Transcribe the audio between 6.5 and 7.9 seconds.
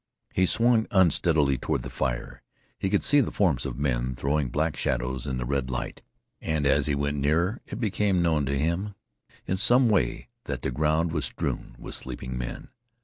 as he went nearer it